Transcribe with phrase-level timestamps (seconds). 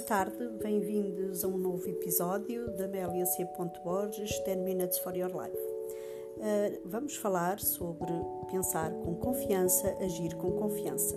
[0.00, 3.48] tarde, bem-vindos a um novo episódio da Amélia C.
[3.84, 5.56] Borges 10 Minutes for Your Life.
[5.56, 8.12] Uh, vamos falar sobre
[8.50, 11.16] pensar com confiança, agir com confiança.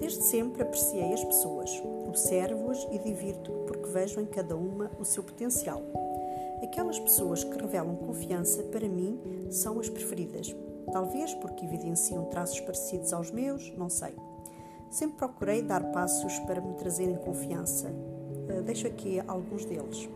[0.00, 1.70] Desde sempre apreciei as pessoas,
[2.08, 5.80] observo-as e divirto-me porque vejo em cada uma o seu potencial.
[6.64, 9.20] Aquelas pessoas que revelam confiança, para mim,
[9.50, 10.54] são as preferidas.
[10.92, 14.14] Talvez porque evidenciam traços parecidos aos meus, não sei.
[14.94, 17.88] Sempre procurei dar passos para me trazerem confiança.
[17.88, 20.08] Uh, deixo aqui alguns deles.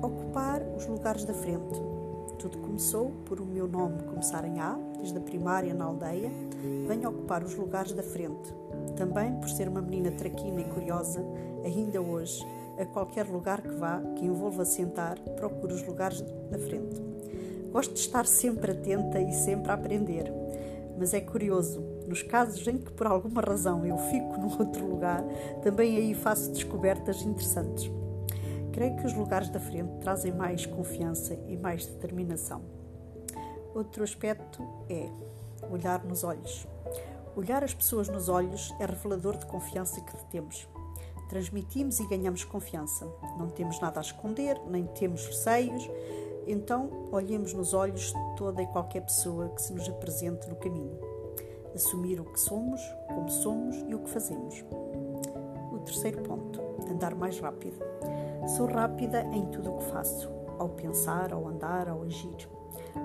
[0.00, 1.78] Ocupar os lugares da frente.
[2.38, 6.30] Tudo começou por o meu nome começar em A, desde a primária na aldeia.
[6.88, 8.50] Venho ocupar os lugares da frente.
[8.96, 11.22] Também por ser uma menina traquina e curiosa,
[11.66, 12.42] ainda hoje,
[12.78, 16.98] a qualquer lugar que vá, que envolva sentar, procuro os lugares da frente.
[17.70, 20.32] Gosto de estar sempre atenta e sempre a aprender.
[20.96, 25.22] Mas é curioso, nos casos em que por alguma razão eu fico num outro lugar,
[25.62, 27.90] também aí faço descobertas interessantes.
[28.72, 32.62] Creio que os lugares da frente trazem mais confiança e mais determinação.
[33.74, 35.08] Outro aspecto é
[35.70, 36.66] olhar nos olhos.
[37.36, 40.68] Olhar as pessoas nos olhos é revelador de confiança que temos.
[41.28, 43.06] Transmitimos e ganhamos confiança.
[43.38, 45.88] Não temos nada a esconder, nem temos receios,
[46.46, 51.13] então, olhemos nos olhos toda e qualquer pessoa que se nos apresente no caminho.
[51.74, 54.64] Assumir o que somos, como somos e o que fazemos.
[55.72, 57.78] O terceiro ponto: andar mais rápido.
[58.56, 62.48] Sou rápida em tudo o que faço, ao pensar, ao andar, ao agir.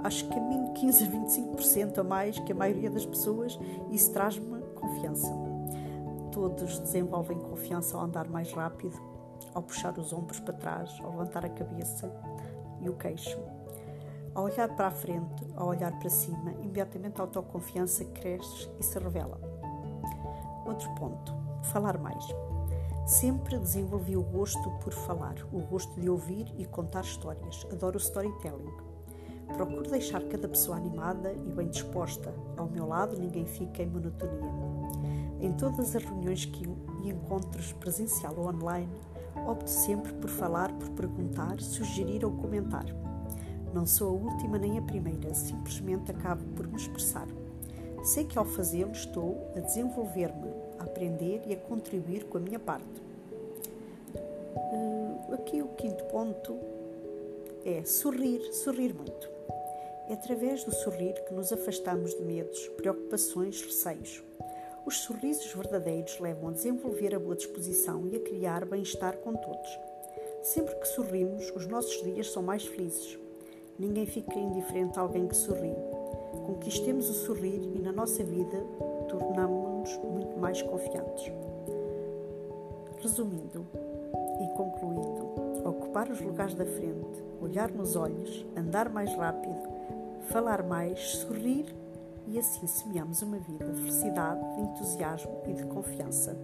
[0.04, 3.60] Acho que caminho 15 a 25% a mais que a maioria das pessoas
[3.90, 5.32] e isso traz-me confiança.
[6.32, 9.00] Todos desenvolvem confiança ao andar mais rápido,
[9.54, 12.12] ao puxar os ombros para trás, ao levantar a cabeça,
[12.82, 13.38] e o queixo.
[14.34, 18.98] Ao olhar para a frente, ao olhar para cima, imediatamente a autoconfiança cresce e se
[19.00, 19.40] revela.
[20.66, 22.24] Outro ponto: falar mais.
[23.06, 27.66] Sempre desenvolvi o gosto por falar, o gosto de ouvir e contar histórias.
[27.72, 28.72] Adoro o storytelling.
[29.54, 32.32] Procuro deixar cada pessoa animada e bem disposta.
[32.56, 34.52] Ao meu lado, ninguém fica em monotonia.
[35.40, 36.64] Em todas as reuniões que,
[37.04, 38.94] e encontros presencial ou online,
[39.48, 42.86] opto sempre por falar, por perguntar, sugerir ou comentar.
[43.74, 47.28] Não sou a última nem a primeira, simplesmente acabo por me expressar.
[48.04, 50.50] Sei que ao fazê-lo estou a desenvolver-me,
[50.80, 53.02] a aprender e a contribuir com a minha parte.
[54.56, 56.58] Uh, aqui o quinto ponto
[57.64, 59.30] é sorrir, sorrir muito.
[60.10, 64.24] É através do sorrir que nos afastamos de medos, preocupações, receios.
[64.84, 69.80] Os sorrisos verdadeiros levam a desenvolver a boa disposição e a criar bem-estar com todos.
[70.42, 73.20] Sempre que sorrimos, os nossos dias são mais felizes.
[73.80, 75.74] Ninguém fica indiferente a alguém que sorri.
[76.46, 78.58] Conquistemos o sorrir e na nossa vida
[79.08, 81.32] tornamos-nos muito mais confiantes.
[83.02, 83.66] Resumindo
[84.42, 89.70] e concluindo, ocupar os lugares da frente, olhar nos olhos, andar mais rápido,
[90.24, 91.74] falar mais, sorrir
[92.28, 96.38] e assim semeamos uma vida de felicidade, de entusiasmo e de confiança.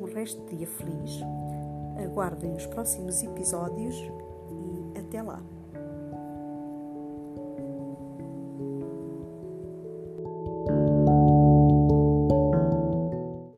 [0.00, 1.20] Um resto de dia feliz.
[2.04, 5.55] Aguardem os próximos episódios e até lá!